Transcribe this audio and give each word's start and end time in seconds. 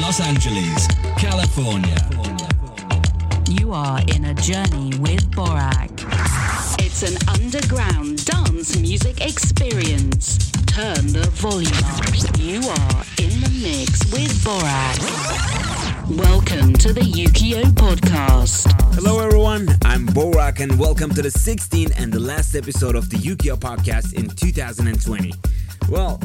Los 0.00 0.20
Angeles, 0.20 0.88
California. 1.18 1.96
You 3.50 3.72
are 3.72 4.00
in 4.08 4.24
a 4.26 4.34
journey 4.34 4.96
with 4.98 5.30
Borak. 5.30 5.90
It's 6.80 7.02
an 7.02 7.16
underground 7.28 8.24
dance 8.24 8.78
music 8.78 9.20
experience. 9.20 10.50
Turn 10.66 11.12
the 11.12 11.28
volume 11.34 11.72
up. 11.84 12.38
You 12.38 12.60
are 12.68 13.04
in 13.18 13.40
the 13.40 13.50
mix 13.62 14.10
with 14.12 14.32
Borak. 14.42 14.98
Welcome 16.16 16.72
to 16.74 16.92
the 16.92 17.02
Ukiyo 17.02 17.62
podcast. 17.74 18.72
Hello, 18.94 19.20
everyone. 19.20 19.68
I'm 19.84 20.06
Borak, 20.06 20.60
and 20.60 20.78
welcome 20.78 21.10
to 21.14 21.22
the 21.22 21.28
16th 21.28 22.00
and 22.00 22.12
the 22.12 22.20
last 22.20 22.54
episode 22.54 22.96
of 22.96 23.10
the 23.10 23.16
Ukiyo 23.16 23.56
podcast 23.56 24.14
in 24.14 24.28
2020. 24.30 25.32
Well, 25.88 26.20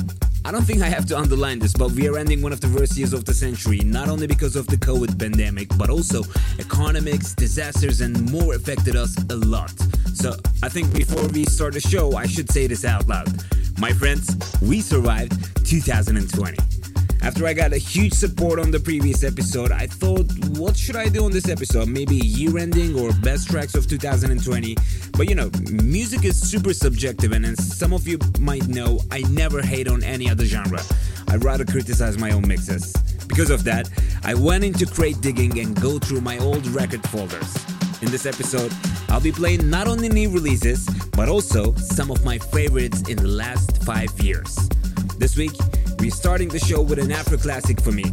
I 0.46 0.52
don't 0.52 0.62
think 0.62 0.84
I 0.84 0.90
have 0.90 1.08
to 1.08 1.18
underline 1.18 1.58
this, 1.58 1.74
but 1.74 1.90
we 1.94 2.08
are 2.08 2.20
ending 2.20 2.44
one 2.44 2.54
of 2.54 2.62
the 2.62 2.70
worst 2.70 2.96
years 2.98 3.14
of 3.14 3.26
the 3.26 3.34
century, 3.34 3.80
not 3.80 4.10
only 4.10 4.28
because 4.28 4.56
of 4.56 4.68
the 4.68 4.78
COVID 4.78 5.18
pandemic, 5.18 5.76
but 5.76 5.90
also 5.90 6.22
economics, 6.60 7.34
disasters, 7.34 8.02
and 8.02 8.32
more 8.32 8.54
affected 8.54 8.96
us 8.96 9.18
a 9.32 9.36
lot. 9.36 9.74
So 10.14 10.36
I 10.62 10.70
think 10.70 10.94
before 10.94 11.28
we 11.30 11.46
start 11.46 11.74
the 11.74 11.80
show, 11.80 12.16
I 12.16 12.28
should 12.28 12.52
say 12.52 12.68
this 12.68 12.86
out 12.86 13.08
loud. 13.08 13.28
My 13.80 13.92
friends, 13.92 14.38
we 14.62 14.82
survived 14.82 15.34
2020. 15.66 16.75
After 17.26 17.48
I 17.48 17.54
got 17.54 17.74
a 17.74 17.80
huge 17.80 18.14
support 18.14 18.60
on 18.60 18.70
the 18.70 18.80
previous 18.80 19.24
episode, 19.24 19.72
I 19.72 19.88
thought, 19.88 20.32
what 20.60 20.78
should 20.78 20.96
I 20.96 21.10
do 21.10 21.26
on 21.26 21.32
this 21.32 21.50
episode? 21.50 21.88
Maybe 21.88 22.18
year 22.18 22.60
ending 22.60 23.00
or 23.00 23.12
best 23.14 23.50
tracks 23.50 23.74
of 23.74 23.88
2020. 23.88 24.78
But 25.18 25.28
you 25.28 25.34
know, 25.34 25.50
music 25.72 26.24
is 26.24 26.40
super 26.40 26.72
subjective, 26.72 27.32
and 27.32 27.44
as 27.44 27.78
some 27.78 27.94
of 27.94 28.08
you 28.08 28.20
might 28.40 28.68
know, 28.68 29.00
I 29.10 29.22
never 29.22 29.64
hate 29.64 29.88
on 29.88 30.04
any 30.04 30.30
other 30.30 30.46
genre. 30.46 30.80
I'd 31.30 31.44
rather 31.44 31.66
criticize 31.66 32.16
my 32.20 32.30
own 32.30 32.48
mixes. 32.48 32.94
Because 33.28 33.50
of 33.50 33.64
that, 33.64 33.90
I 34.24 34.36
went 34.36 34.64
into 34.64 34.86
crate 34.86 35.20
digging 35.20 35.60
and 35.60 35.82
go 35.82 35.98
through 35.98 36.22
my 36.22 36.38
old 36.38 36.68
record 36.68 37.02
folders. 37.10 37.58
In 38.04 38.12
this 38.12 38.28
episode, 38.28 38.72
I'll 39.10 39.20
be 39.20 39.32
playing 39.32 39.68
not 39.68 39.88
only 39.88 40.10
new 40.10 40.30
releases, 40.30 40.88
but 41.14 41.28
also 41.28 41.74
some 41.74 42.12
of 42.12 42.24
my 42.24 42.38
favorites 42.38 43.02
in 43.10 43.18
the 43.18 43.28
last 43.28 43.84
five 43.84 44.12
years. 44.22 44.70
This 45.18 45.36
week, 45.36 45.54
we're 46.00 46.12
starting 46.12 46.50
the 46.50 46.60
show 46.60 46.82
with 46.82 47.00
an 47.00 47.12
Afro 47.12 47.38
classic 47.38 47.82
for 47.82 47.92
me. 47.92 48.06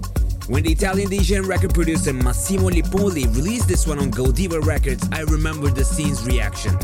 When 0.48 0.64
the 0.64 0.72
Italian 0.72 1.08
DJ 1.08 1.38
and 1.38 1.46
record 1.46 1.72
producer 1.72 2.12
Massimo 2.12 2.68
Lipoli 2.68 3.24
released 3.36 3.68
this 3.68 3.86
one 3.86 3.98
on 3.98 4.10
Godiva 4.10 4.60
Records, 4.60 5.08
I 5.12 5.20
remember 5.20 5.68
the 5.68 5.84
scene's 5.84 6.24
reaction. 6.24 6.76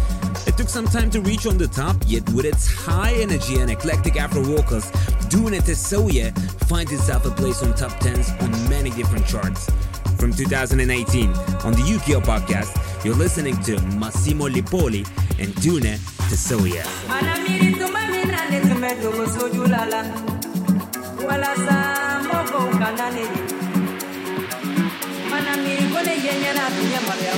It 0.47 0.57
took 0.57 0.69
some 0.69 0.87
time 0.87 1.11
to 1.11 1.21
reach 1.21 1.47
on 1.47 1.59
the 1.59 1.67
top, 1.67 1.97
yet 2.07 2.29
with 2.31 2.45
its 2.45 2.67
high 2.73 3.13
energy 3.15 3.59
and 3.59 3.71
eclectic 3.71 4.17
Afro 4.17 4.43
vocals, 4.43 4.91
Dune 5.29 5.61
Tesoye 5.61 6.33
finds 6.69 6.93
itself 6.93 7.27
a 7.27 7.31
place 7.31 7.63
on 7.63 7.75
top 7.75 7.93
10s 8.01 8.41
on 8.43 8.51
many 8.71 8.91
different 8.91 9.27
charts. 9.27 9.69
From 10.19 10.33
2018, 10.33 11.31
on 11.31 11.73
the 11.73 11.83
Ukio 11.83 12.21
podcast, 12.23 13.05
you're 13.05 13.15
listening 13.15 13.61
to 13.63 13.81
Massimo 13.97 14.49
Lipoli 14.49 15.05
and 15.39 15.55
Dune 15.61 15.99
Tesoye. 16.29 16.85
Walasa 21.29 21.77
mɔgɔw 22.29 22.69
kana 22.81 23.07
ne 23.15 23.25
ye 23.33 23.43
mana 25.31 25.53
miiri 25.63 25.85
ko 25.93 25.99
ne 26.07 26.15
ye 26.25 26.33
ɲɛna 26.43 26.65
tun 26.75 26.89
ye 26.93 26.99
maloya 27.07 27.35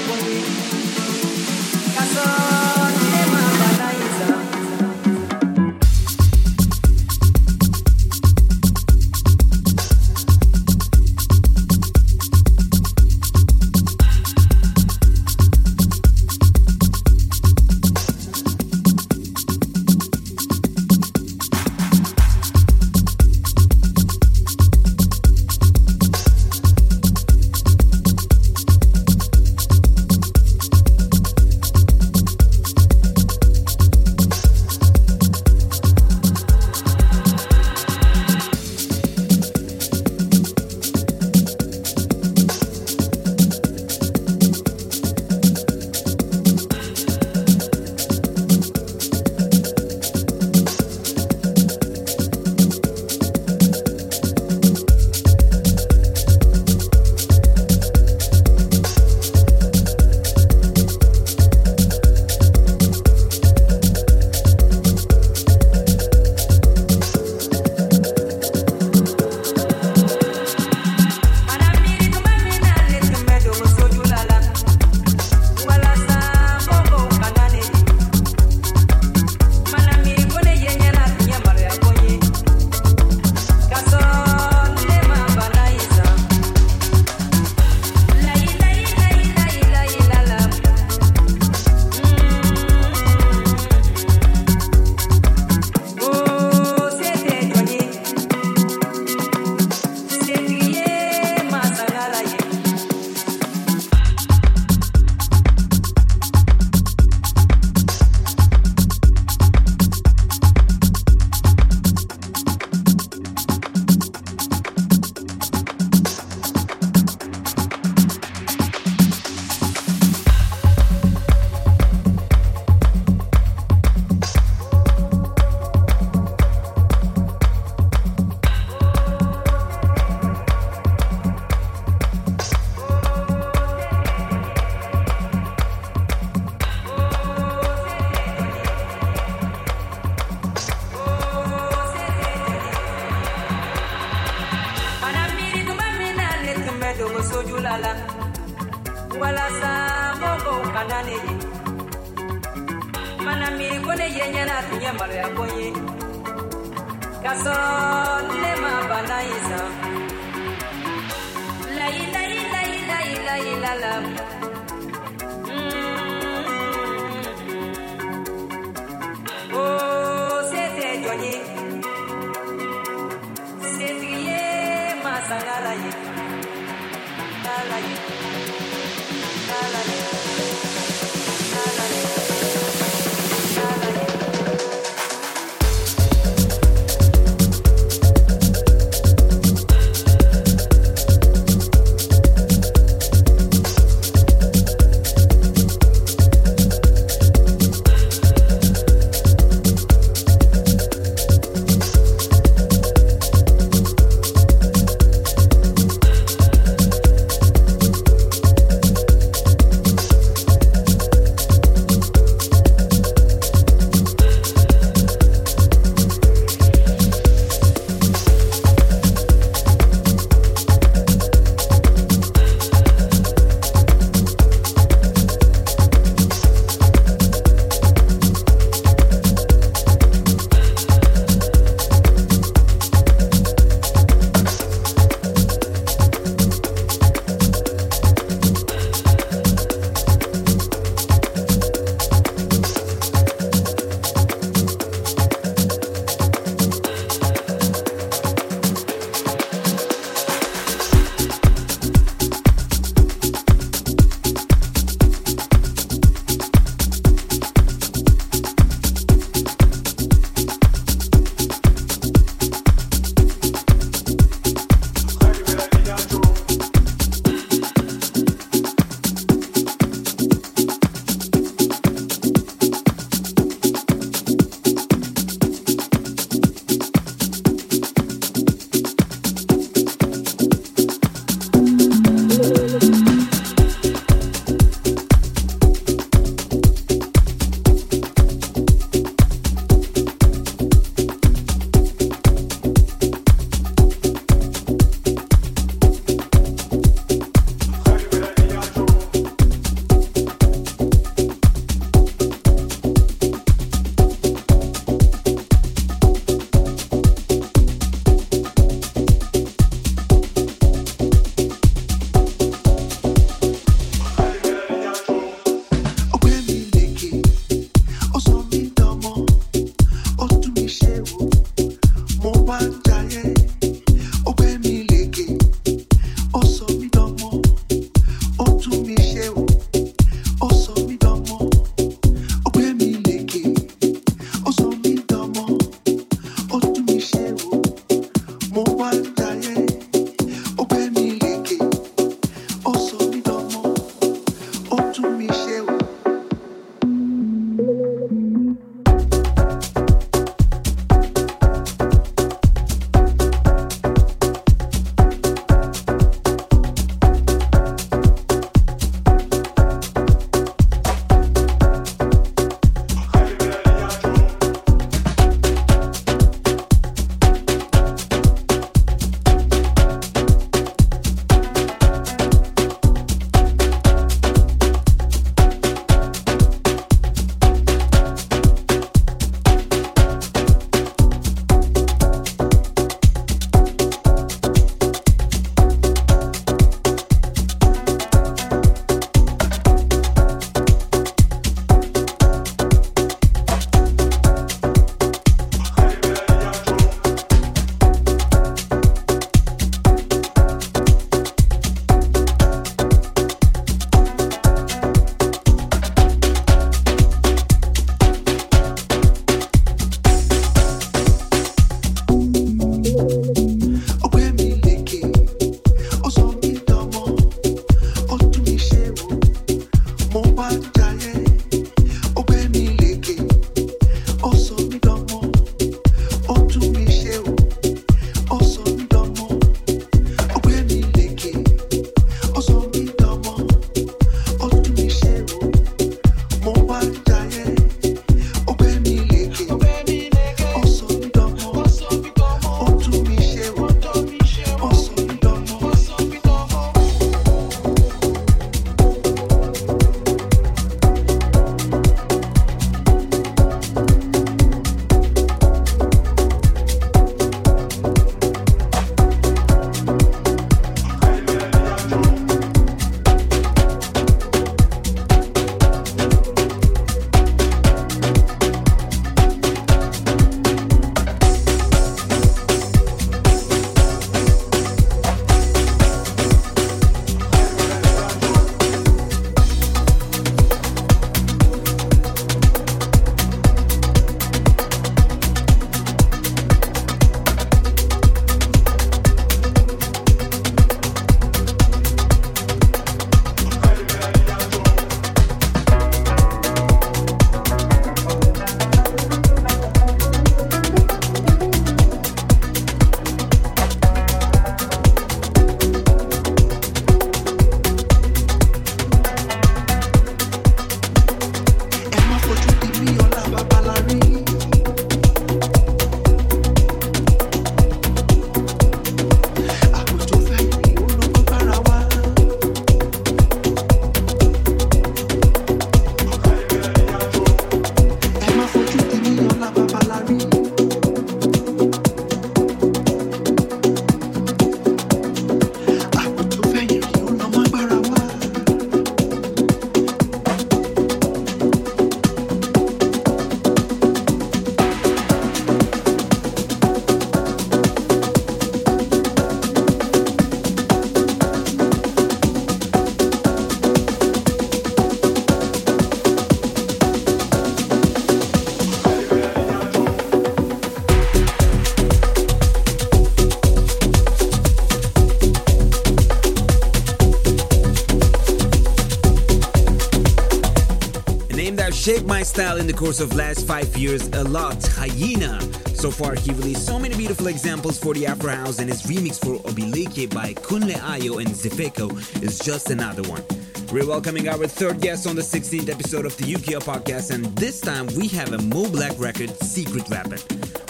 shaped 571.80 572.04
my 572.04 572.22
style 572.22 572.58
in 572.58 572.66
the 572.66 572.74
course 572.74 573.00
of 573.00 573.14
last 573.14 573.46
five 573.46 573.74
years 573.74 574.06
a 574.08 574.22
lot. 574.24 574.54
Hyenah. 574.76 575.40
So 575.74 575.90
far, 575.90 576.14
he 576.14 576.30
released 576.32 576.66
so 576.66 576.78
many 576.78 576.94
beautiful 576.94 577.28
examples 577.28 577.78
for 577.78 577.94
the 577.94 578.06
Afro 578.06 578.34
House, 578.34 578.58
and 578.58 578.68
his 578.68 578.82
remix 578.82 579.18
for 579.18 579.42
Obileke 579.48 580.12
by 580.12 580.34
Kunle 580.34 580.74
Ayo 580.74 581.22
and 581.22 581.30
Zefeko 581.30 581.88
is 582.22 582.38
just 582.38 582.68
another 582.68 583.00
one. 583.08 583.24
We're 583.72 583.86
welcoming 583.86 584.28
our 584.28 584.46
third 584.46 584.82
guest 584.82 585.06
on 585.06 585.16
the 585.16 585.22
16th 585.22 585.70
episode 585.70 586.04
of 586.04 586.14
the 586.18 586.24
Ukiyo 586.24 586.60
podcast, 586.60 587.14
and 587.14 587.24
this 587.36 587.62
time 587.62 587.86
we 587.96 588.08
have 588.08 588.34
a 588.34 588.42
Mo 588.42 588.68
Black 588.68 588.92
record, 588.98 589.30
Secret 589.42 589.88
Weapon. 589.88 590.18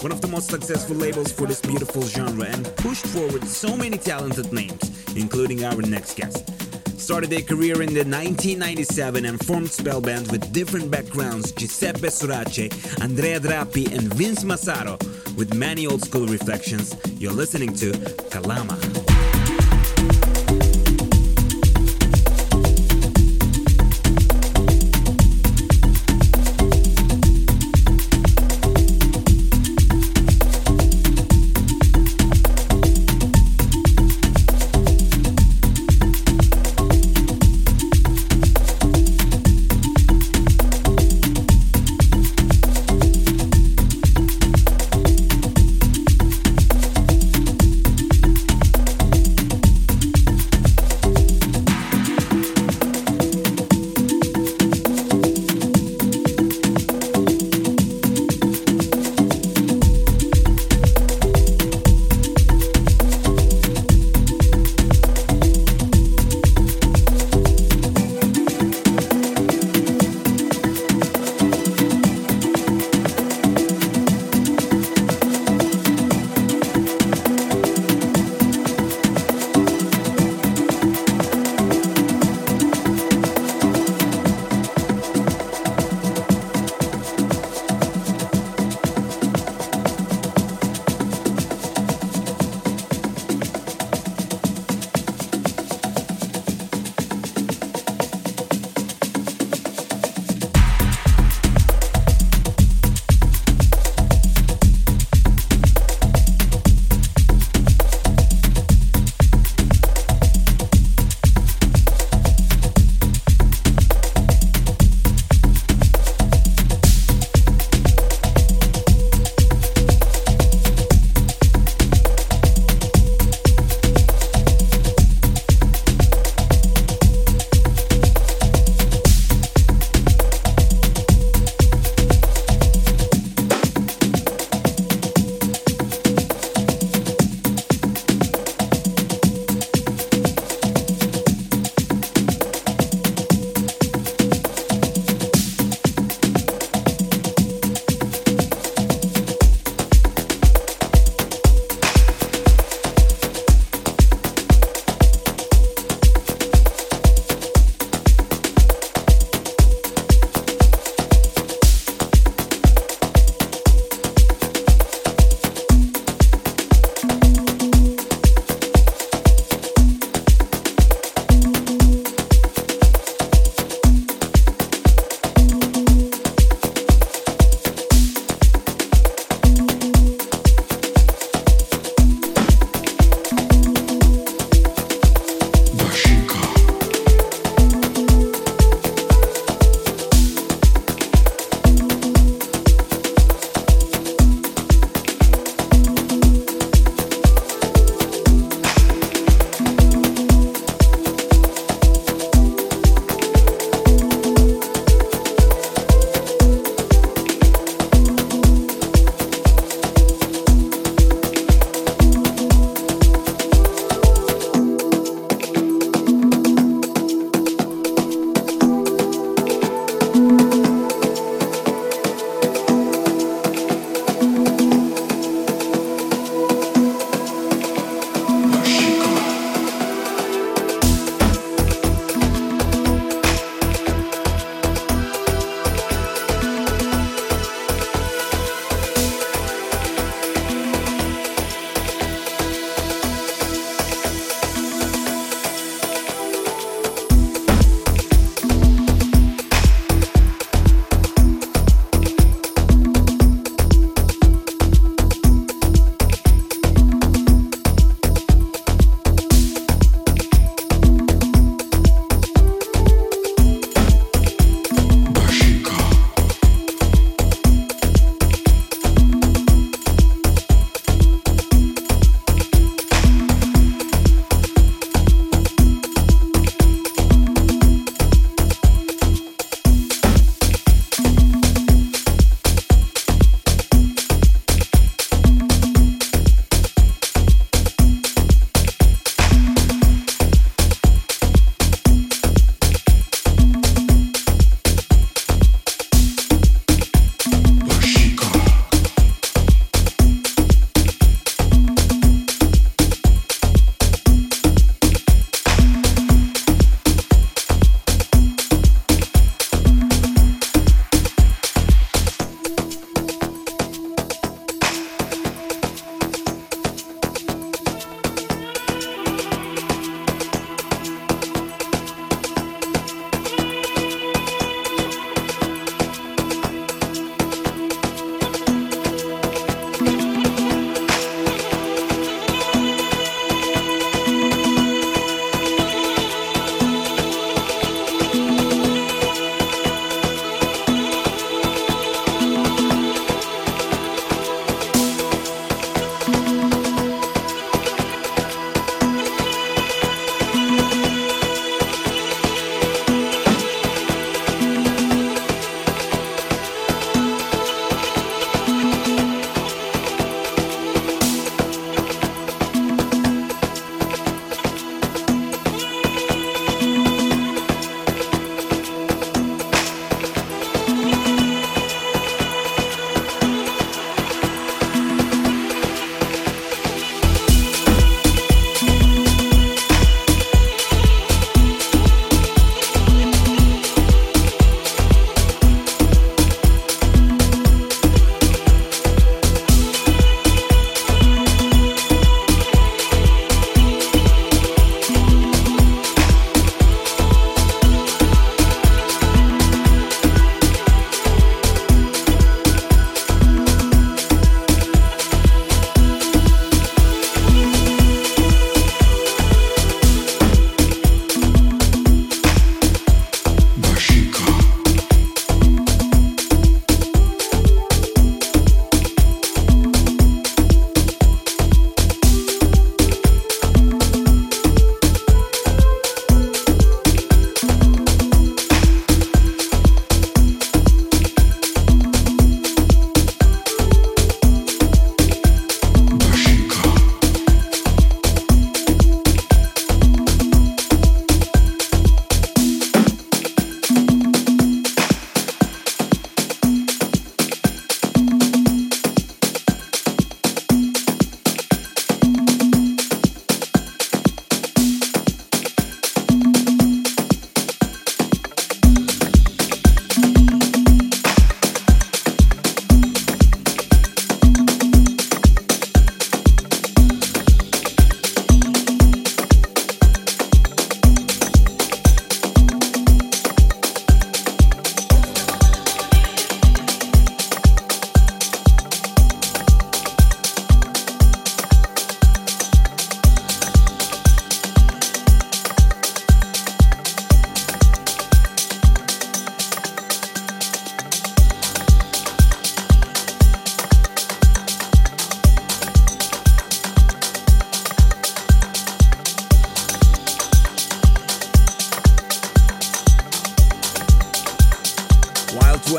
One 0.02 0.12
of 0.12 0.21
the 0.21 0.29
most 0.29 0.49
successful 0.49 0.95
labels 0.95 1.33
for 1.33 1.49
this 1.49 1.61
beautiful 1.61 2.02
genre 2.02 2.45
and 2.45 2.64
pushed 2.76 3.07
forward 3.07 3.43
so 3.49 3.76
many 3.76 3.99
talented 3.99 4.52
names, 4.52 5.17
including 5.17 5.64
our 5.64 5.83
next 5.83 6.14
guest 6.14 6.50
started 7.11 7.29
their 7.29 7.43
career 7.43 7.83
in 7.83 7.93
the 7.93 8.05
1997 8.05 9.25
and 9.25 9.45
formed 9.45 9.67
Spellband 9.67 10.31
with 10.31 10.52
different 10.52 10.93
backgrounds 10.93 11.50
Giuseppe 11.50 12.07
Surace, 12.07 12.71
Andrea 13.02 13.40
Drappi, 13.40 13.93
and 13.93 14.14
Vince 14.14 14.45
Massaro. 14.45 14.97
With 15.37 15.52
many 15.52 15.88
old 15.88 16.02
school 16.02 16.29
reflections, 16.29 16.95
you're 17.19 17.33
listening 17.33 17.75
to 17.75 17.90
Kalama. 18.31 18.79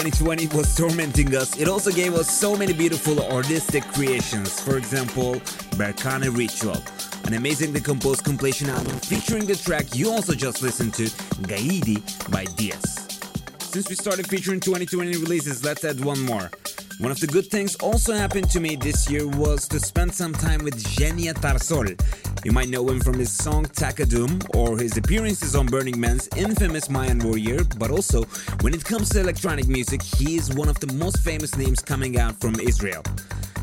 2020 0.01 0.57
was 0.57 0.75
tormenting 0.75 1.35
us, 1.35 1.55
it 1.59 1.67
also 1.67 1.91
gave 1.91 2.15
us 2.15 2.27
so 2.27 2.55
many 2.55 2.73
beautiful 2.73 3.21
artistic 3.31 3.83
creations. 3.93 4.59
For 4.59 4.77
example, 4.77 5.35
Berkane 5.77 6.35
Ritual, 6.35 6.81
an 7.25 7.35
amazingly 7.35 7.81
composed 7.81 8.23
compilation 8.23 8.67
album 8.71 8.97
featuring 9.01 9.45
the 9.45 9.55
track 9.55 9.93
you 9.93 10.09
also 10.09 10.33
just 10.33 10.63
listened 10.63 10.95
to, 10.95 11.03
Gaidi 11.45 12.01
by 12.31 12.45
Diaz. 12.55 13.19
Since 13.59 13.89
we 13.89 13.95
started 13.95 14.25
featuring 14.25 14.59
2020 14.59 15.17
releases, 15.17 15.63
let's 15.63 15.85
add 15.85 16.03
one 16.03 16.19
more. 16.21 16.49
One 16.97 17.11
of 17.11 17.19
the 17.19 17.27
good 17.27 17.45
things 17.45 17.75
also 17.75 18.13
happened 18.13 18.49
to 18.51 18.59
me 18.59 18.75
this 18.75 19.07
year 19.07 19.27
was 19.27 19.67
to 19.67 19.79
spend 19.79 20.13
some 20.13 20.33
time 20.33 20.63
with 20.63 20.83
Genia 20.83 21.35
Tarsol. 21.35 21.95
You 22.43 22.51
might 22.51 22.69
know 22.69 22.87
him 22.89 22.99
from 22.99 23.19
his 23.19 23.31
song 23.31 23.65
Takadum 23.65 24.55
or 24.55 24.77
his 24.77 24.97
appearances 24.97 25.55
on 25.55 25.67
Burning 25.67 25.99
Man's 25.99 26.27
infamous 26.35 26.89
Mayan 26.89 27.19
Warrior, 27.19 27.63
but 27.77 27.91
also 27.91 28.23
when 28.61 28.73
it 28.73 28.83
comes 28.83 29.09
to 29.09 29.19
electronic 29.19 29.67
music, 29.67 30.01
he 30.01 30.37
is 30.37 30.51
one 30.55 30.67
of 30.67 30.79
the 30.79 30.91
most 30.93 31.19
famous 31.19 31.55
names 31.55 31.81
coming 31.81 32.17
out 32.17 32.39
from 32.41 32.55
Israel. 32.59 33.03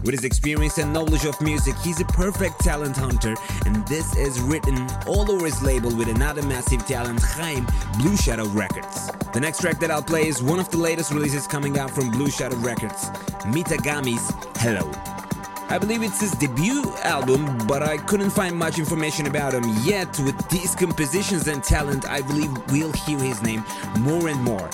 With 0.04 0.14
his 0.14 0.22
experience 0.24 0.78
and 0.78 0.92
knowledge 0.92 1.24
of 1.24 1.40
music, 1.40 1.74
he's 1.82 2.00
a 2.00 2.04
perfect 2.04 2.60
talent 2.60 2.96
hunter, 2.96 3.34
and 3.66 3.84
this 3.88 4.16
is 4.16 4.40
written 4.40 4.86
all 5.08 5.28
over 5.28 5.44
his 5.44 5.60
label 5.60 5.94
with 5.96 6.08
another 6.08 6.42
massive 6.42 6.86
talent, 6.86 7.20
Chaim, 7.20 7.66
Blue 7.98 8.16
Shadow 8.16 8.46
Records. 8.46 9.10
The 9.32 9.40
next 9.40 9.60
track 9.60 9.80
that 9.80 9.90
I'll 9.90 10.02
play 10.02 10.28
is 10.28 10.40
one 10.40 10.60
of 10.60 10.70
the 10.70 10.78
latest 10.78 11.10
releases 11.10 11.48
coming 11.48 11.80
out 11.80 11.90
from 11.90 12.12
Blue 12.12 12.30
Shadow 12.30 12.56
Records, 12.58 13.10
Mita 13.48 13.76
Gami's 13.78 14.32
Hello. 14.60 15.27
I 15.70 15.76
believe 15.78 16.02
it's 16.02 16.20
his 16.20 16.32
debut 16.32 16.82
album, 17.02 17.58
but 17.66 17.82
I 17.82 17.98
couldn't 17.98 18.30
find 18.30 18.56
much 18.56 18.78
information 18.78 19.26
about 19.26 19.52
him 19.52 19.64
yet. 19.82 20.18
With 20.20 20.48
these 20.48 20.74
compositions 20.74 21.46
and 21.46 21.62
talent, 21.62 22.08
I 22.08 22.22
believe 22.22 22.50
we'll 22.72 22.92
hear 22.92 23.18
his 23.18 23.42
name 23.42 23.62
more 23.98 24.28
and 24.28 24.42
more. 24.42 24.70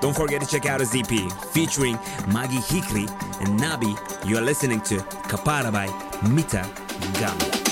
Don't 0.00 0.16
forget 0.16 0.40
to 0.40 0.46
check 0.46 0.64
out 0.64 0.80
his 0.80 0.94
EP 0.94 1.30
featuring 1.52 1.98
Maggie 2.32 2.58
Hikri 2.58 3.08
and 3.40 3.60
Nabi. 3.60 3.94
You 4.26 4.38
are 4.38 4.42
listening 4.42 4.80
to 4.82 4.96
Kapara 5.28 5.70
by 5.70 5.86
Mita 6.26 6.66
Gami. 7.20 7.67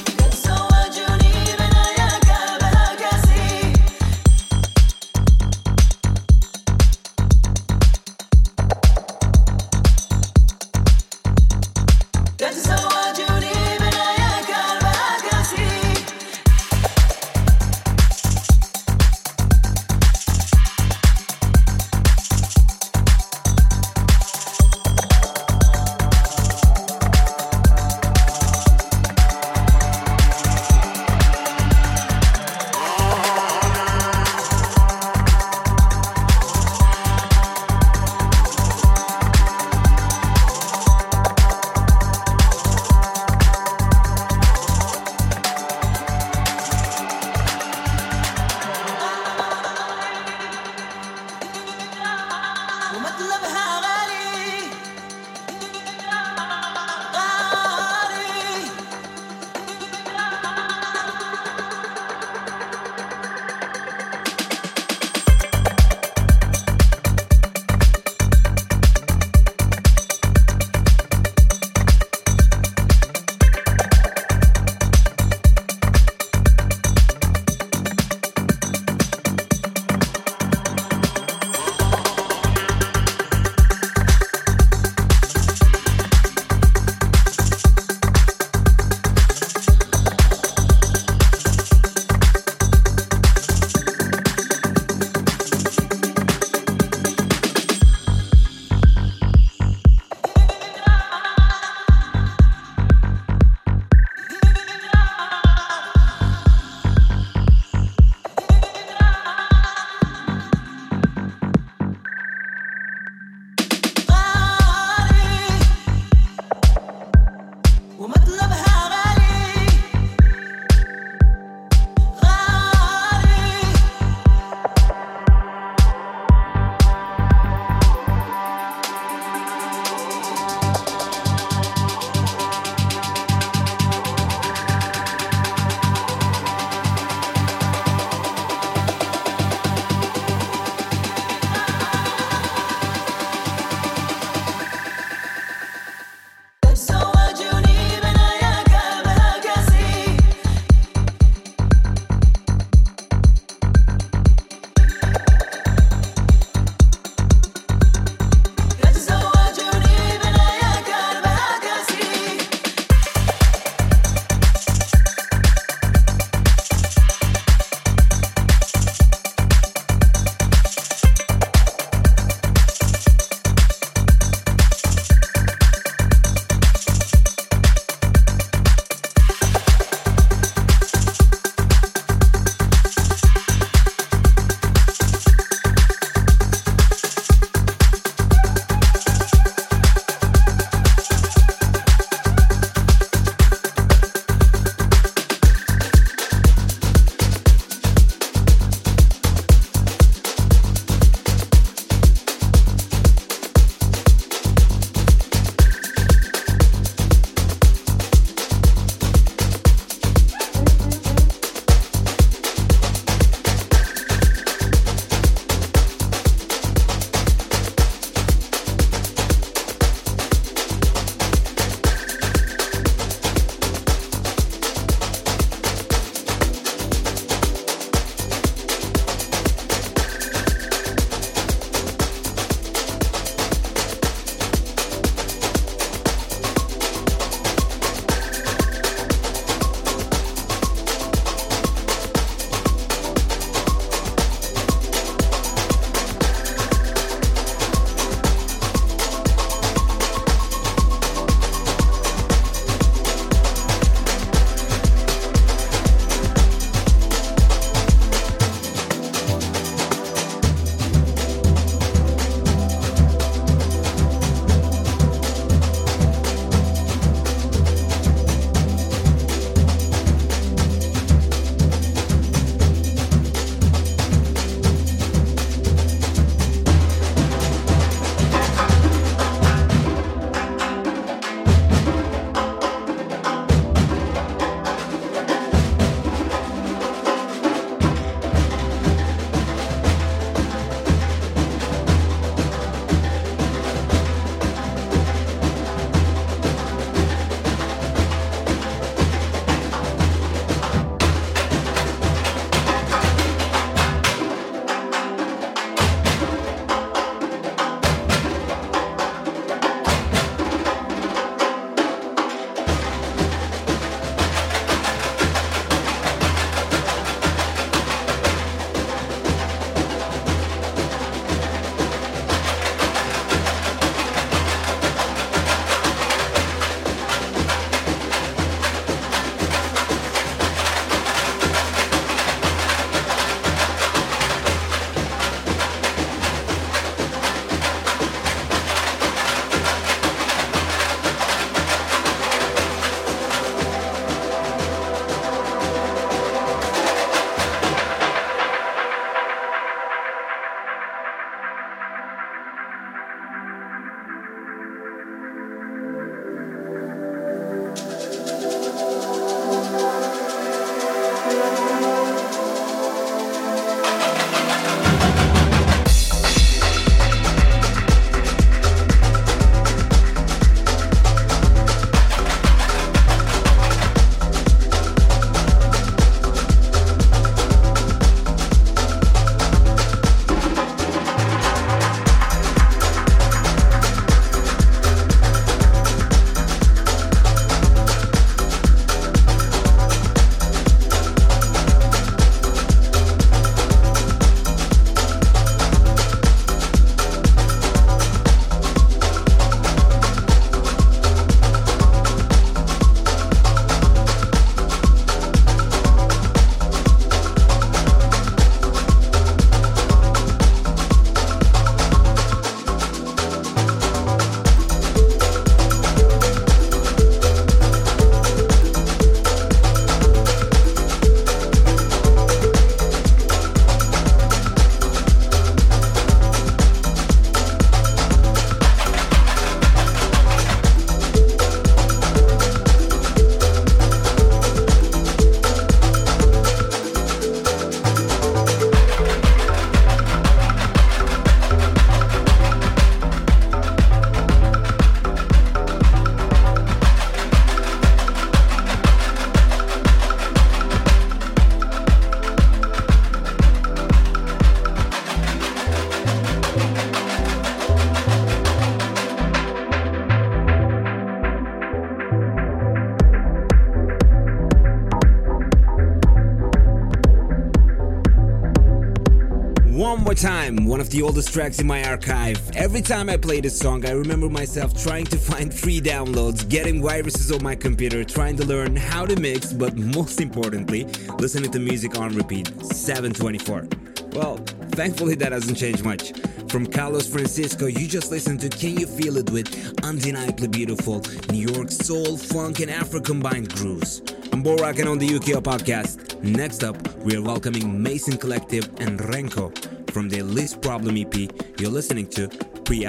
Of 470.86 470.92
the 470.92 471.02
oldest 471.02 471.32
tracks 471.32 471.58
in 471.58 471.66
my 471.66 471.82
archive. 471.82 472.40
Every 472.54 472.80
time 472.80 473.10
I 473.10 473.16
play 473.16 473.40
this 473.40 473.58
song, 473.58 473.84
I 473.84 473.90
remember 473.90 474.30
myself 474.30 474.80
trying 474.80 475.04
to 475.06 475.16
find 475.16 475.52
free 475.52 475.80
downloads, 475.80 476.48
getting 476.48 476.80
viruses 476.80 477.32
on 477.32 477.42
my 477.42 477.56
computer, 477.56 478.04
trying 478.04 478.36
to 478.36 478.44
learn 478.44 478.76
how 478.76 479.04
to 479.04 479.20
mix, 479.20 479.52
but 479.52 479.76
most 479.76 480.20
importantly, 480.20 480.84
listening 481.18 481.50
to 481.50 481.58
music 481.58 481.98
on 481.98 482.14
repeat 482.14 482.46
724. 482.64 483.66
Well, 484.12 484.36
thankfully 484.76 485.16
that 485.16 485.32
hasn't 485.32 485.58
changed 485.58 485.82
much. 485.82 486.12
From 486.50 486.68
Carlos 486.68 487.08
Francisco, 487.08 487.66
you 487.66 487.88
just 487.88 488.12
listened 488.12 488.40
to 488.42 488.48
Can 488.48 488.78
You 488.78 488.86
Feel 488.86 489.16
It 489.16 489.28
with 489.30 489.84
undeniably 489.84 490.46
beautiful 490.46 491.02
New 491.32 491.48
York 491.52 491.72
soul, 491.72 492.16
funk, 492.16 492.60
and 492.60 492.70
Afro 492.70 493.00
combined 493.00 493.52
grooves. 493.56 494.02
I'm 494.32 494.44
Borak 494.44 494.78
and 494.78 494.88
on 494.88 494.98
the 494.98 495.08
Ukiyo 495.08 495.42
podcast. 495.42 496.22
Next 496.22 496.62
up, 496.62 496.76
we 496.98 497.16
are 497.16 497.22
welcoming 497.22 497.82
Mason 497.82 498.16
Collective 498.16 498.68
and 498.78 499.00
Renko 499.00 499.65
from 499.96 500.10
their 500.10 500.22
Least 500.22 500.60
Problem 500.60 500.98
EP. 500.98 501.14
You're 501.58 501.70
listening 501.70 502.06
to 502.08 502.28
Pre 502.66 502.84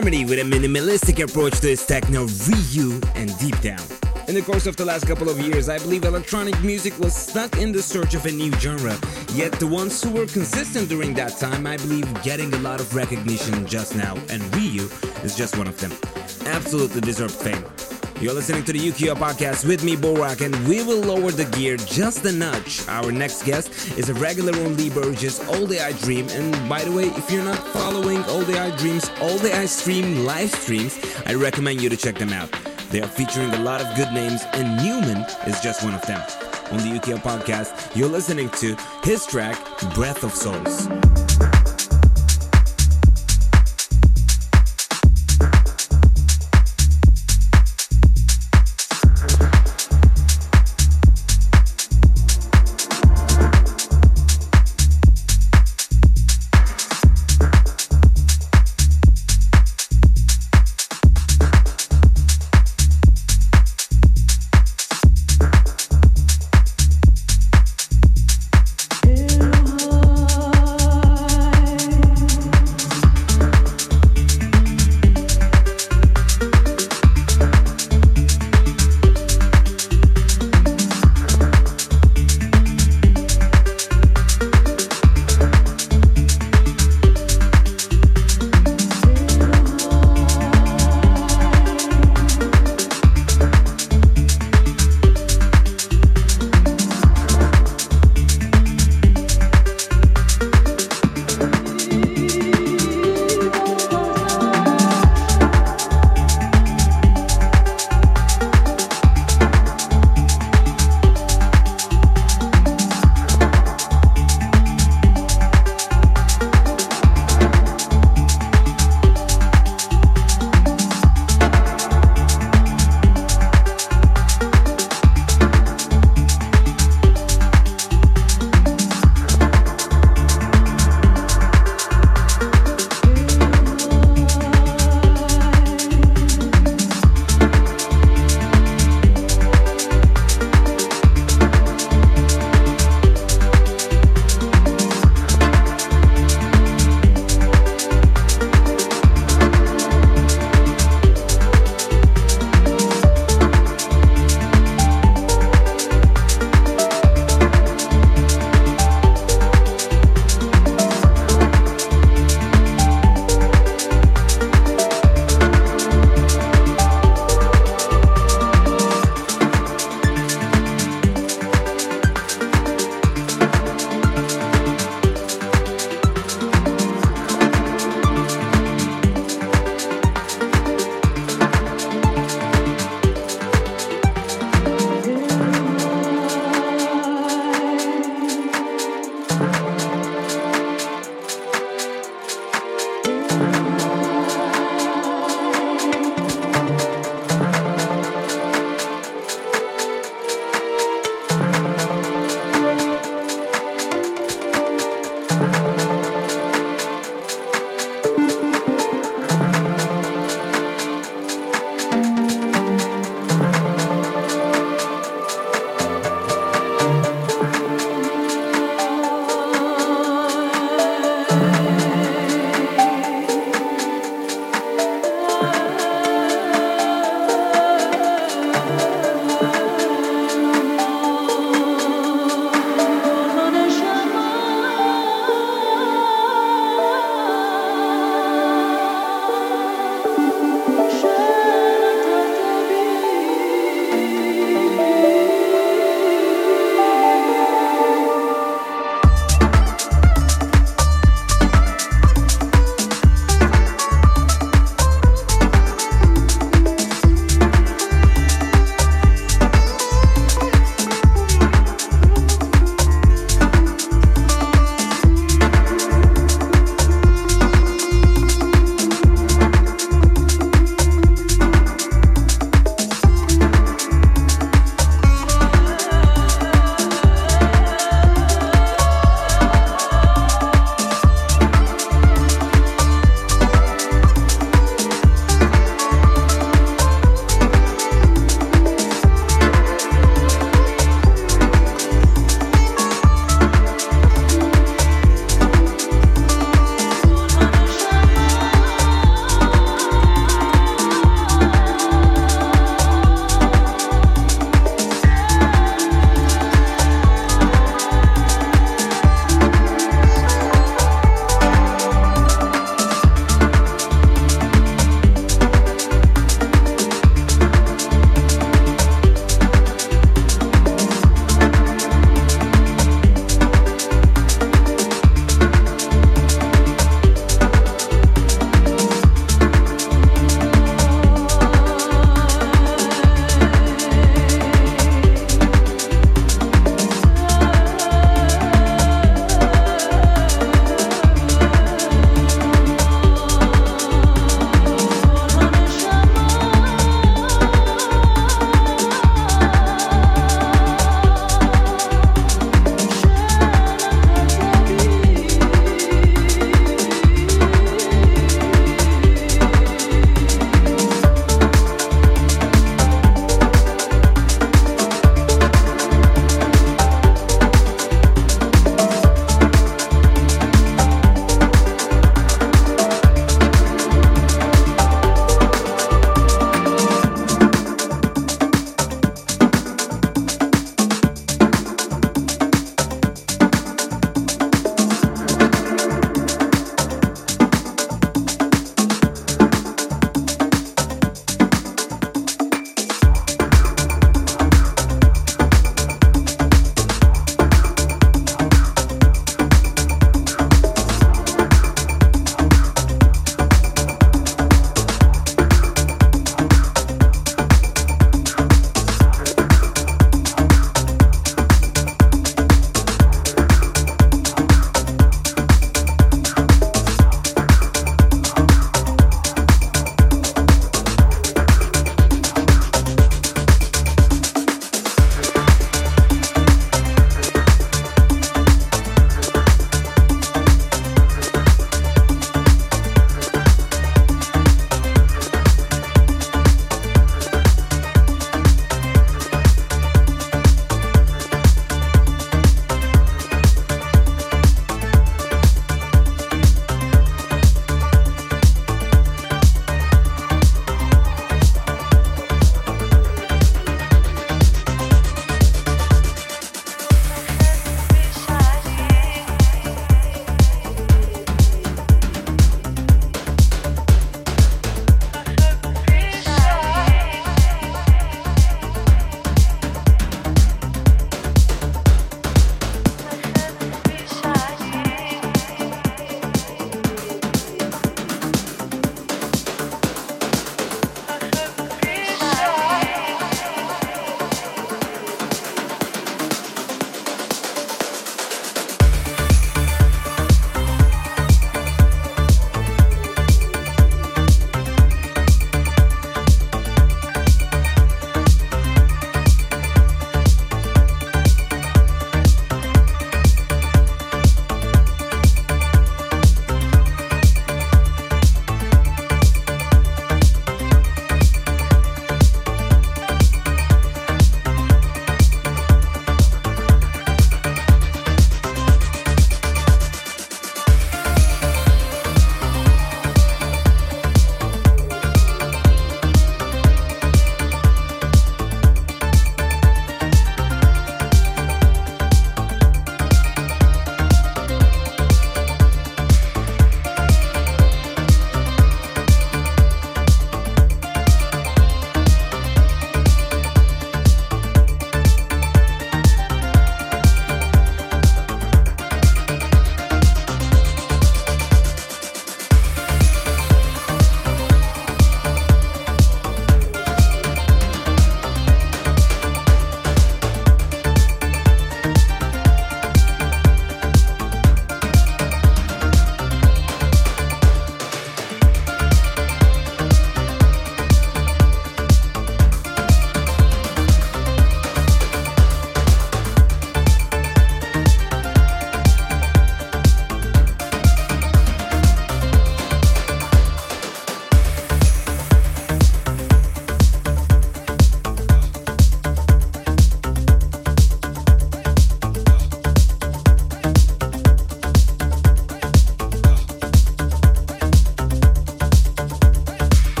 Germany 0.00 0.24
with 0.24 0.38
a 0.38 0.42
minimalistic 0.42 1.22
approach 1.22 1.60
to 1.60 1.66
his 1.66 1.84
techno, 1.84 2.24
Ryu 2.48 2.98
and 3.16 3.38
Deep 3.38 3.60
Down. 3.60 3.84
In 4.28 4.34
the 4.34 4.40
course 4.40 4.66
of 4.66 4.74
the 4.76 4.84
last 4.86 5.06
couple 5.06 5.28
of 5.28 5.38
years, 5.38 5.68
I 5.68 5.76
believe 5.76 6.04
electronic 6.04 6.58
music 6.62 6.98
was 6.98 7.14
stuck 7.14 7.58
in 7.58 7.70
the 7.70 7.82
search 7.82 8.14
of 8.14 8.24
a 8.24 8.30
new 8.30 8.50
genre. 8.52 8.96
Yet 9.34 9.52
the 9.60 9.66
ones 9.66 10.02
who 10.02 10.10
were 10.10 10.24
consistent 10.24 10.88
during 10.88 11.12
that 11.14 11.36
time, 11.36 11.66
I 11.66 11.76
believe, 11.76 12.08
getting 12.22 12.50
a 12.54 12.58
lot 12.60 12.80
of 12.80 12.94
recognition 12.94 13.66
just 13.66 13.94
now, 13.94 14.16
and 14.30 14.42
Ryu 14.56 14.88
is 15.22 15.36
just 15.36 15.58
one 15.58 15.66
of 15.66 15.78
them. 15.78 15.92
Absolutely 16.46 17.02
deserved 17.02 17.34
fame. 17.34 17.62
You're 18.20 18.34
listening 18.34 18.64
to 18.64 18.74
the 18.74 18.78
Ukiyo 18.78 19.14
podcast 19.14 19.66
with 19.66 19.82
me, 19.82 19.96
Borak, 19.96 20.44
and 20.44 20.54
we 20.68 20.84
will 20.84 21.00
lower 21.00 21.30
the 21.30 21.46
gear 21.56 21.78
just 21.78 22.22
a 22.26 22.32
notch. 22.32 22.86
Our 22.86 23.10
next 23.10 23.44
guest 23.44 23.96
is 23.96 24.10
a 24.10 24.14
regular 24.14 24.52
on 24.62 24.76
Lee 24.76 24.90
Burridge, 24.90 25.40
All 25.48 25.66
Day 25.66 25.80
I 25.80 25.92
Dream. 25.92 26.28
And 26.28 26.52
by 26.68 26.84
the 26.84 26.92
way, 26.92 27.04
if 27.04 27.30
you're 27.30 27.42
not 27.42 27.58
following 27.68 28.22
All 28.24 28.44
Day 28.44 28.58
I 28.58 28.76
Dreams, 28.76 29.10
All 29.22 29.38
Day 29.38 29.54
I 29.54 29.64
Stream 29.64 30.26
live 30.26 30.50
streams, 30.50 31.02
I 31.24 31.32
recommend 31.32 31.80
you 31.80 31.88
to 31.88 31.96
check 31.96 32.16
them 32.16 32.34
out. 32.34 32.52
They 32.90 33.00
are 33.00 33.08
featuring 33.08 33.54
a 33.54 33.60
lot 33.60 33.80
of 33.80 33.96
good 33.96 34.12
names, 34.12 34.42
and 34.52 34.76
Newman 34.84 35.24
is 35.46 35.58
just 35.60 35.82
one 35.82 35.94
of 35.94 36.02
them. 36.02 36.20
On 36.72 36.76
the 36.76 37.00
Ukiyo 37.00 37.16
podcast, 37.22 37.96
you're 37.96 38.08
listening 38.08 38.50
to 38.50 38.76
his 39.02 39.24
track, 39.24 39.56
Breath 39.94 40.24
of 40.24 40.34
Souls. 40.34 40.88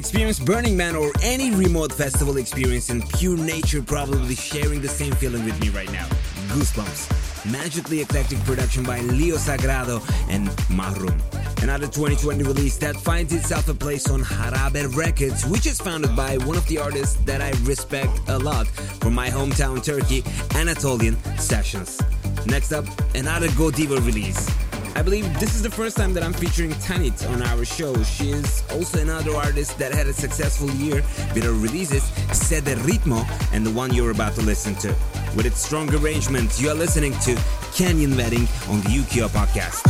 Experience 0.00 0.40
Burning 0.40 0.78
Man 0.78 0.96
or 0.96 1.12
any 1.22 1.50
remote 1.50 1.92
festival 1.92 2.38
experience 2.38 2.88
in 2.88 3.02
pure 3.18 3.36
nature 3.36 3.82
probably 3.82 4.34
sharing 4.34 4.80
the 4.80 4.88
same 4.88 5.12
feeling 5.12 5.44
with 5.44 5.60
me 5.60 5.68
right 5.68 5.92
now. 5.92 6.06
Goosebumps. 6.48 7.52
Magically 7.52 8.00
eclectic 8.00 8.38
production 8.44 8.82
by 8.82 9.00
Leo 9.00 9.36
Sagrado 9.36 10.00
and 10.30 10.48
Mahrum. 10.70 11.20
Another 11.62 11.86
2020 11.86 12.44
release 12.44 12.78
that 12.78 12.96
finds 12.96 13.34
itself 13.34 13.68
a 13.68 13.74
place 13.74 14.08
on 14.08 14.22
Harabe 14.22 14.96
Records, 14.96 15.44
which 15.44 15.66
is 15.66 15.78
founded 15.78 16.16
by 16.16 16.38
one 16.38 16.56
of 16.56 16.66
the 16.66 16.78
artists 16.78 17.16
that 17.26 17.42
I 17.42 17.50
respect 17.64 18.18
a 18.28 18.38
lot 18.38 18.68
from 19.02 19.14
my 19.14 19.28
hometown 19.28 19.84
Turkey, 19.84 20.24
Anatolian 20.54 21.16
Sessions. 21.36 22.00
Next 22.46 22.72
up, 22.72 22.86
another 23.14 23.48
Godiva 23.48 23.96
release. 23.96 24.48
I 25.00 25.02
believe 25.02 25.40
this 25.40 25.54
is 25.54 25.62
the 25.62 25.70
first 25.70 25.96
time 25.96 26.12
that 26.12 26.22
I'm 26.22 26.34
featuring 26.34 26.72
Tanit 26.72 27.26
on 27.30 27.40
our 27.40 27.64
show. 27.64 28.02
She 28.02 28.32
is 28.32 28.62
also 28.70 29.00
another 29.00 29.34
artist 29.34 29.78
that 29.78 29.94
had 29.94 30.06
a 30.06 30.12
successful 30.12 30.70
year 30.72 30.96
with 31.34 31.42
her 31.42 31.54
releases 31.54 32.02
Sede 32.36 32.76
Ritmo 32.84 33.24
and 33.54 33.64
the 33.64 33.70
one 33.70 33.94
you're 33.94 34.10
about 34.10 34.34
to 34.34 34.42
listen 34.42 34.74
to. 34.74 34.88
With 35.34 35.46
its 35.46 35.64
strong 35.64 35.88
arrangement, 35.94 36.60
you 36.60 36.68
are 36.68 36.74
listening 36.74 37.14
to 37.20 37.34
Canyon 37.74 38.14
Wedding 38.14 38.46
on 38.68 38.82
the 38.82 38.90
Ukiyo 38.90 39.28
podcast. 39.28 39.89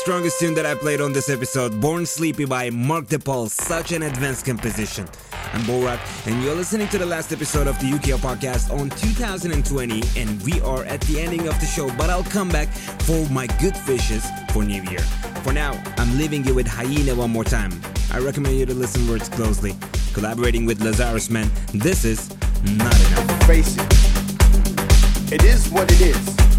Strongest 0.00 0.40
tune 0.40 0.54
that 0.54 0.64
I 0.64 0.74
played 0.74 1.02
on 1.02 1.12
this 1.12 1.28
episode, 1.28 1.78
Born 1.78 2.06
Sleepy 2.06 2.46
by 2.46 2.70
Mark 2.70 3.04
DePaul, 3.08 3.50
such 3.50 3.92
an 3.92 4.02
advanced 4.04 4.46
composition. 4.46 5.06
I'm 5.52 5.60
Borat, 5.64 6.00
and 6.26 6.42
you're 6.42 6.54
listening 6.54 6.88
to 6.88 6.96
the 6.96 7.04
last 7.04 7.32
episode 7.34 7.66
of 7.66 7.78
the 7.80 7.90
Ukiyo 7.90 8.16
podcast 8.16 8.72
on 8.72 8.88
2020, 8.88 10.02
and 10.16 10.42
we 10.42 10.58
are 10.62 10.84
at 10.84 11.02
the 11.02 11.20
ending 11.20 11.46
of 11.46 11.60
the 11.60 11.66
show, 11.66 11.88
but 11.98 12.08
I'll 12.08 12.24
come 12.24 12.48
back 12.48 12.68
for 13.02 13.28
my 13.30 13.46
good 13.60 13.76
fishes 13.76 14.24
for 14.54 14.64
New 14.64 14.82
Year. 14.84 15.00
For 15.44 15.52
now, 15.52 15.72
I'm 15.98 16.16
leaving 16.16 16.44
you 16.44 16.54
with 16.54 16.66
Hyenah 16.66 17.14
one 17.18 17.30
more 17.30 17.44
time. 17.44 17.70
I 18.10 18.20
recommend 18.20 18.56
you 18.58 18.64
to 18.64 18.74
listen 18.74 19.06
words 19.06 19.28
closely. 19.28 19.76
Collaborating 20.14 20.64
with 20.64 20.80
Lazarusman, 20.80 21.50
this 21.72 22.06
is 22.06 22.30
Not 22.78 22.98
Enough. 23.06 23.42
Face 23.46 23.76
it. 23.78 25.30
It 25.30 25.44
is 25.44 25.68
what 25.68 25.92
it 25.92 26.00
is. 26.00 26.49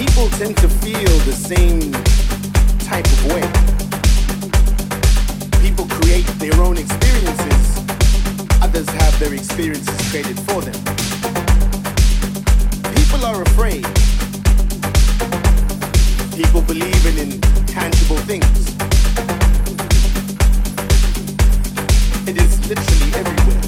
People 0.00 0.30
tend 0.30 0.56
to 0.56 0.66
feel 0.66 1.18
the 1.28 1.32
same 1.32 1.92
type 2.88 3.04
of 3.04 3.26
way. 3.26 3.44
People 5.60 5.84
create 6.00 6.24
their 6.38 6.54
own 6.62 6.78
experiences. 6.78 7.76
Others 8.62 8.88
have 8.88 9.20
their 9.20 9.34
experiences 9.34 10.10
created 10.10 10.40
for 10.48 10.62
them. 10.62 10.72
People 12.94 13.26
are 13.26 13.42
afraid. 13.42 13.84
People 16.34 16.62
believe 16.62 17.04
in 17.04 17.32
intangible 17.32 18.16
things. 18.24 18.74
It 22.26 22.40
is 22.40 22.68
literally 22.70 23.12
everywhere. 23.20 23.59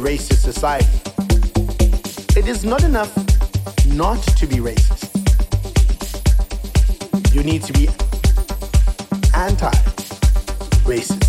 Racist 0.00 0.38
society, 0.38 0.86
it 2.38 2.48
is 2.48 2.64
not 2.64 2.84
enough 2.84 3.14
not 3.86 4.22
to 4.38 4.46
be 4.46 4.56
racist. 4.56 5.08
You 7.34 7.42
need 7.42 7.62
to 7.64 7.72
be 7.74 7.86
anti 9.34 9.70
racist. 10.88 11.20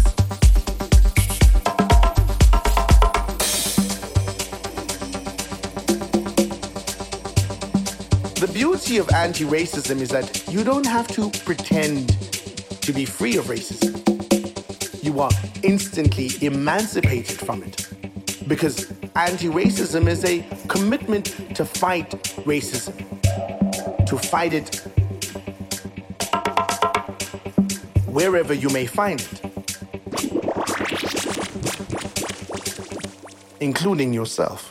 The 8.39 8.47
beauty 8.53 8.97
of 8.97 9.09
anti 9.11 9.43
racism 9.43 9.99
is 9.99 10.09
that 10.09 10.47
you 10.47 10.63
don't 10.63 10.86
have 10.86 11.07
to 11.09 11.30
pretend 11.43 12.09
to 12.82 12.93
be 12.93 13.03
free 13.03 13.36
of 13.36 13.45
racism. 13.45 13.99
You 15.03 15.19
are 15.19 15.32
instantly 15.61 16.30
emancipated 16.41 17.38
from 17.38 17.63
it. 17.63 17.91
Because 18.52 18.91
anti 19.16 19.47
racism 19.47 20.10
is 20.10 20.26
a 20.26 20.45
commitment 20.68 21.56
to 21.56 21.64
fight 21.64 22.10
racism, 22.43 22.93
to 24.06 24.18
fight 24.18 24.52
it 24.52 24.76
wherever 28.08 28.54
you 28.54 28.68
may 28.72 28.86
find 28.86 29.22
it, 29.22 29.41
including 33.62 34.12
yourself. 34.12 34.70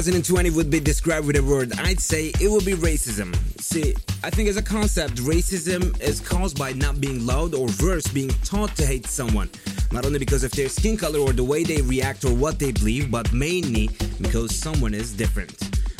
2020 0.00 0.48
would 0.52 0.70
be 0.70 0.80
described 0.80 1.26
with 1.26 1.36
a 1.36 1.42
word, 1.42 1.78
I'd 1.80 2.00
say 2.00 2.32
it 2.40 2.50
would 2.50 2.64
be 2.64 2.72
racism. 2.72 3.36
See, 3.60 3.94
I 4.24 4.30
think 4.30 4.48
as 4.48 4.56
a 4.56 4.62
concept, 4.62 5.16
racism 5.16 6.00
is 6.00 6.20
caused 6.20 6.58
by 6.58 6.72
not 6.72 7.02
being 7.02 7.26
loved 7.26 7.54
or 7.54 7.68
worse, 7.82 8.06
being 8.06 8.30
taught 8.42 8.74
to 8.76 8.86
hate 8.86 9.04
someone. 9.04 9.50
Not 9.92 10.06
only 10.06 10.18
because 10.18 10.42
of 10.42 10.52
their 10.52 10.70
skin 10.70 10.96
color 10.96 11.18
or 11.18 11.34
the 11.34 11.44
way 11.44 11.64
they 11.64 11.82
react 11.82 12.24
or 12.24 12.32
what 12.32 12.58
they 12.58 12.72
believe, 12.72 13.10
but 13.10 13.30
mainly 13.34 13.90
because 14.22 14.56
someone 14.56 14.94
is 14.94 15.12
different. 15.12 15.52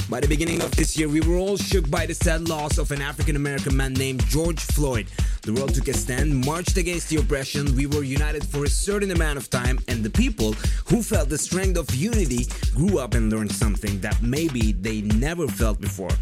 By 0.09 0.21
the 0.21 0.29
beginning 0.29 0.63
of 0.63 0.71
this 0.77 0.97
year, 0.97 1.07
we 1.07 1.21
were 1.21 1.37
all 1.37 1.59
shook 1.59 1.91
by 1.91 2.07
the 2.07 2.15
sad 2.15 2.49
loss 2.49 2.79
of 2.79 2.91
an 2.93 3.03
African 3.03 3.37
American 3.37 3.77
man 3.77 3.93
named 3.93 4.25
George 4.29 4.61
Floyd. 4.61 5.09
The 5.51 5.61
world 5.61 5.75
took 5.75 5.89
a 5.89 5.95
stand, 5.95 6.47
marched 6.47 6.77
against 6.77 7.09
the 7.09 7.17
oppression, 7.17 7.75
we 7.75 7.85
were 7.85 8.05
united 8.05 8.47
for 8.47 8.63
a 8.63 8.69
certain 8.69 9.11
amount 9.11 9.37
of 9.37 9.51
time, 9.51 9.81
and 9.89 10.05
the 10.05 10.09
people 10.09 10.53
who 10.87 11.03
felt 11.03 11.29
the 11.29 11.39
strength 11.39 11.77
of 11.77 11.93
unity 11.93 12.47
grew 12.73 13.01
up 13.01 13.15
and 13.15 13.33
learned 13.33 13.51
something 13.51 13.99
that 13.99 14.23
maybe 14.23 14.71
they 14.71 15.01
never 15.01 15.49
felt 15.49 15.81
before 15.81 16.13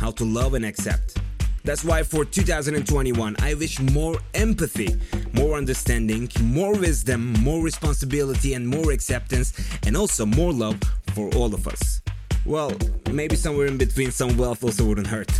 how 0.00 0.10
to 0.10 0.24
love 0.24 0.54
and 0.54 0.64
accept. 0.64 1.16
That's 1.62 1.84
why 1.84 2.02
for 2.02 2.24
2021, 2.24 3.36
I 3.38 3.54
wish 3.54 3.78
more 3.78 4.18
empathy, 4.34 5.00
more 5.32 5.56
understanding, 5.56 6.28
more 6.42 6.76
wisdom, 6.76 7.34
more 7.34 7.62
responsibility, 7.62 8.54
and 8.54 8.66
more 8.66 8.90
acceptance, 8.90 9.52
and 9.86 9.96
also 9.96 10.26
more 10.26 10.52
love 10.52 10.80
for 11.14 11.32
all 11.36 11.54
of 11.54 11.68
us. 11.68 12.02
Well, 12.44 12.72
maybe 13.12 13.36
somewhere 13.36 13.68
in 13.68 13.78
between 13.78 14.10
some 14.10 14.36
wealth 14.36 14.64
also 14.64 14.84
wouldn't 14.86 15.06
hurt. 15.06 15.30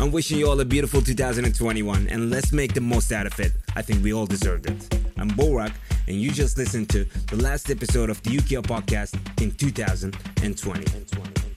I'm 0.00 0.10
wishing 0.12 0.38
you 0.38 0.48
all 0.48 0.58
a 0.58 0.64
beautiful 0.64 1.02
2021 1.02 2.08
and 2.08 2.30
let's 2.30 2.52
make 2.52 2.72
the 2.72 2.80
most 2.80 3.12
out 3.12 3.26
of 3.26 3.38
it. 3.38 3.52
I 3.76 3.82
think 3.82 4.02
we 4.02 4.14
all 4.14 4.24
deserved 4.24 4.64
it. 4.64 4.94
I'm 5.18 5.30
Borak 5.32 5.74
and 6.08 6.16
you 6.16 6.30
just 6.30 6.56
listened 6.56 6.88
to 6.90 7.04
the 7.26 7.36
last 7.36 7.70
episode 7.70 8.08
of 8.08 8.22
the 8.22 8.30
Ukiyo 8.30 8.62
podcast 8.62 9.12
in 9.42 9.50
2020. 9.52 11.49